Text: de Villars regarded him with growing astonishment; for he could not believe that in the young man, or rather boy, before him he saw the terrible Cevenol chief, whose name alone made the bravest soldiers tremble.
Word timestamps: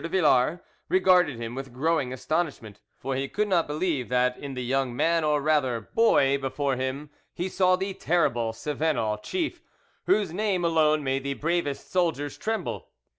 de 0.01 0.09
Villars 0.09 0.57
regarded 0.89 1.37
him 1.39 1.53
with 1.53 1.71
growing 1.71 2.11
astonishment; 2.11 2.81
for 2.97 3.15
he 3.15 3.27
could 3.29 3.47
not 3.47 3.67
believe 3.67 4.09
that 4.09 4.35
in 4.35 4.55
the 4.55 4.63
young 4.63 4.95
man, 4.95 5.23
or 5.23 5.39
rather 5.43 5.79
boy, 5.93 6.39
before 6.39 6.75
him 6.75 7.11
he 7.35 7.47
saw 7.47 7.75
the 7.75 7.93
terrible 7.93 8.51
Cevenol 8.51 9.21
chief, 9.21 9.61
whose 10.07 10.33
name 10.33 10.65
alone 10.65 11.03
made 11.03 11.23
the 11.23 11.35
bravest 11.35 11.91
soldiers 11.91 12.35
tremble. 12.35 12.89